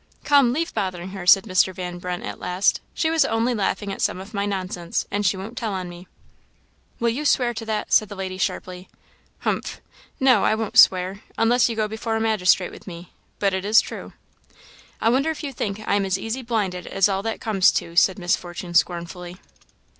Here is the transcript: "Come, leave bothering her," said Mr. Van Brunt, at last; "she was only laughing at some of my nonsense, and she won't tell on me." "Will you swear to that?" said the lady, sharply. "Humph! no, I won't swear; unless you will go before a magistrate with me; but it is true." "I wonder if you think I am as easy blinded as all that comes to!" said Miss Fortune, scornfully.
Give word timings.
"Come, 0.23 0.51
leave 0.51 0.73
bothering 0.73 1.09
her," 1.09 1.27
said 1.27 1.43
Mr. 1.43 1.75
Van 1.75 1.99
Brunt, 1.99 2.23
at 2.23 2.39
last; 2.39 2.81
"she 2.95 3.11
was 3.11 3.23
only 3.23 3.53
laughing 3.53 3.93
at 3.93 4.01
some 4.01 4.19
of 4.19 4.33
my 4.33 4.47
nonsense, 4.47 5.05
and 5.11 5.23
she 5.23 5.37
won't 5.37 5.55
tell 5.55 5.73
on 5.73 5.87
me." 5.89 6.07
"Will 6.99 7.11
you 7.11 7.23
swear 7.23 7.53
to 7.53 7.65
that?" 7.67 7.93
said 7.93 8.09
the 8.09 8.15
lady, 8.15 8.39
sharply. 8.39 8.89
"Humph! 9.41 9.79
no, 10.19 10.43
I 10.43 10.55
won't 10.55 10.79
swear; 10.79 11.21
unless 11.37 11.69
you 11.69 11.75
will 11.75 11.83
go 11.83 11.87
before 11.87 12.15
a 12.15 12.19
magistrate 12.19 12.71
with 12.71 12.87
me; 12.87 13.13
but 13.37 13.53
it 13.53 13.63
is 13.63 13.79
true." 13.79 14.13
"I 14.99 15.09
wonder 15.09 15.29
if 15.29 15.43
you 15.43 15.53
think 15.53 15.83
I 15.87 15.93
am 15.97 16.05
as 16.05 16.17
easy 16.17 16.41
blinded 16.41 16.87
as 16.87 17.07
all 17.07 17.21
that 17.21 17.39
comes 17.39 17.71
to!" 17.73 17.95
said 17.95 18.17
Miss 18.17 18.35
Fortune, 18.35 18.73
scornfully. 18.73 19.37